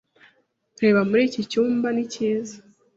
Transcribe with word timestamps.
Reba 0.81 0.99
muri 1.09 1.21
iki 1.29 1.41
cyumba 1.51 1.87
ni 1.91 2.03
cyiza. 2.13 2.57